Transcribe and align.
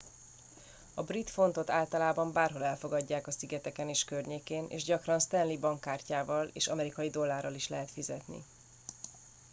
a 0.93 1.03
brit 1.03 1.29
fontot 1.29 1.69
általában 1.69 2.31
bárhol 2.31 2.63
elfogadják 2.63 3.27
a 3.27 3.31
szigeteken 3.31 3.89
és 3.89 4.03
környékén 4.03 4.65
és 4.69 4.83
gyakran 4.83 5.19
stanley 5.19 5.59
bankkártyával 5.59 6.47
és 6.53 6.67
amerikai 6.67 7.09
dollárral 7.09 7.53
is 7.53 7.67
lehet 7.67 7.91
fizetni 7.91 8.43